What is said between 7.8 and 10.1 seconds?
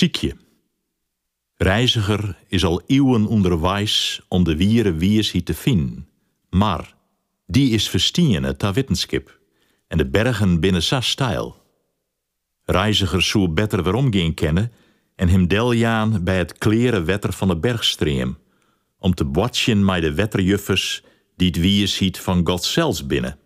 verstienen ta wetenschap en de